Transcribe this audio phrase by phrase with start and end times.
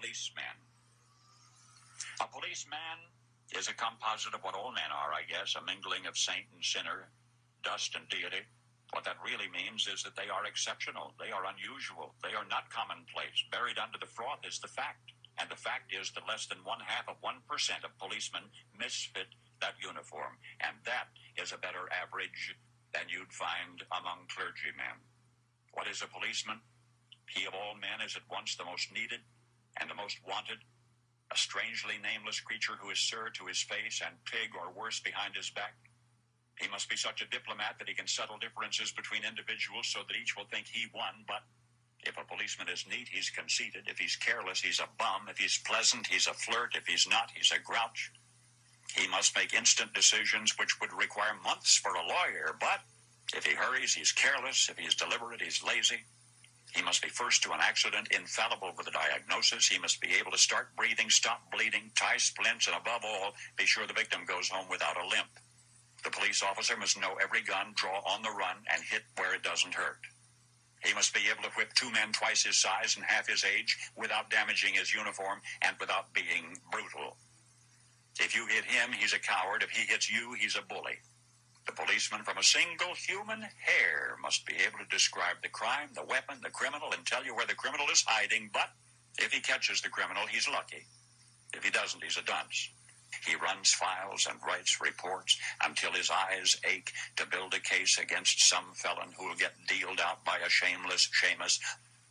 [0.00, 0.56] policeman.
[2.20, 2.98] A policeman
[3.52, 6.64] is a composite of what all men are, I guess, a mingling of saint and
[6.64, 7.12] sinner,
[7.60, 8.48] dust and deity.
[8.96, 12.72] What that really means is that they are exceptional, they are unusual, they are not
[12.72, 13.44] commonplace.
[13.52, 15.12] Buried under the froth is the fact.
[15.38, 17.36] And the fact is that less than one half of 1%
[17.84, 20.40] of policemen misfit that uniform.
[20.64, 22.56] And that is a better average
[22.92, 25.04] than you'd find among clergymen.
[25.72, 26.64] What is a policeman?
[27.30, 29.22] He of all men is at once the most needed
[29.78, 30.58] and the most wanted,
[31.32, 35.36] a strangely nameless creature who is sir to his face and pig or worse behind
[35.36, 35.74] his back.
[36.58, 40.16] He must be such a diplomat that he can settle differences between individuals so that
[40.16, 41.42] each will think he won, but
[42.02, 43.84] if a policeman is neat, he's conceited.
[43.86, 45.28] If he's careless, he's a bum.
[45.28, 46.74] If he's pleasant, he's a flirt.
[46.74, 48.10] If he's not, he's a grouch.
[48.96, 52.80] He must make instant decisions which would require months for a lawyer, but
[53.34, 54.68] if he hurries, he's careless.
[54.68, 56.00] If he's deliberate, he's lazy.
[56.74, 59.68] He must be first to an accident, infallible with a diagnosis.
[59.68, 63.66] He must be able to start breathing, stop bleeding, tie splints, and above all, be
[63.66, 65.30] sure the victim goes home without a limp.
[66.04, 69.42] The police officer must know every gun, draw on the run, and hit where it
[69.42, 69.98] doesn't hurt.
[70.84, 73.76] He must be able to whip two men twice his size and half his age
[73.96, 77.16] without damaging his uniform and without being brutal.
[78.20, 79.62] If you hit him, he's a coward.
[79.62, 80.98] If he hits you, he's a bully.
[81.66, 86.04] The policeman from a single human hair must be able to describe the crime, the
[86.04, 88.50] weapon, the criminal, and tell you where the criminal is hiding.
[88.52, 88.70] But
[89.18, 90.86] if he catches the criminal, he's lucky.
[91.54, 92.70] If he doesn't, he's a dunce.
[93.26, 98.48] He runs files and writes reports until his eyes ache to build a case against
[98.48, 101.58] some felon who will get dealed out by a shameless shamus.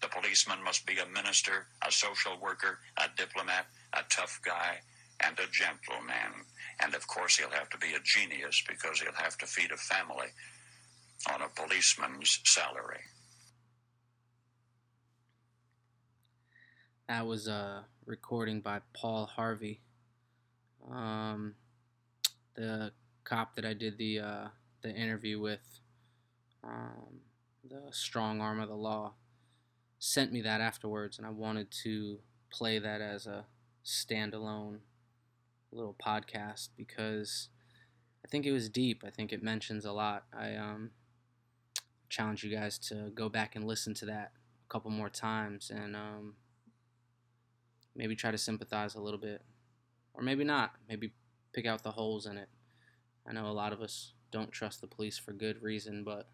[0.00, 4.80] The policeman must be a minister, a social worker, a diplomat, a tough guy,
[5.22, 6.44] and a gentleman.
[6.80, 9.76] And of course, he'll have to be a genius because he'll have to feed a
[9.76, 10.28] family
[11.32, 13.00] on a policeman's salary.
[17.08, 19.80] That was a recording by Paul Harvey.
[20.90, 21.54] Um,
[22.54, 22.92] the
[23.24, 24.48] cop that I did the uh,
[24.82, 25.80] the interview with,
[26.62, 27.20] um,
[27.68, 29.14] the strong arm of the law,
[29.98, 32.18] sent me that afterwards, and I wanted to
[32.50, 33.46] play that as a
[33.84, 34.78] standalone
[35.74, 37.48] little podcast because
[38.24, 39.02] I think it was deep.
[39.06, 40.24] I think it mentions a lot.
[40.36, 40.90] I um,
[42.08, 44.32] challenge you guys to go back and listen to that
[44.66, 46.34] a couple more times and um,
[47.94, 49.42] maybe try to sympathize a little bit.
[50.14, 50.72] Or maybe not.
[50.88, 51.12] Maybe
[51.52, 52.48] pick out the holes in it.
[53.26, 56.28] I know a lot of us don't trust the police for good reason, but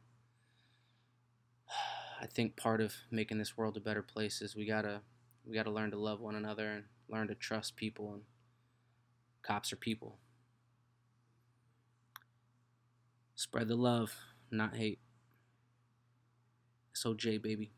[2.21, 5.01] I think part of making this world a better place is we gotta
[5.47, 8.23] we gotta learn to love one another and learn to trust people and
[9.43, 10.19] Cops are people.
[13.35, 14.15] Spread the love,
[14.51, 15.01] not hate.
[16.95, 17.73] SOJ, baby.